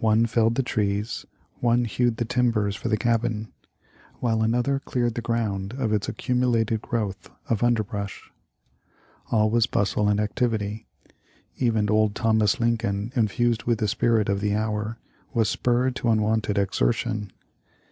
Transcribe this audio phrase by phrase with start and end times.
[0.00, 1.26] One felled the trees;
[1.60, 3.52] one hewed the tim bers for the cabin;
[4.18, 8.32] while another cleared the ground of its accumulated growth of underbrush.
[9.30, 10.88] All was bustle and activity.
[11.58, 14.98] Even old Thomas Lincoln, infused with the spirit of the hour,
[15.32, 17.30] was spurred to unwonted exertion.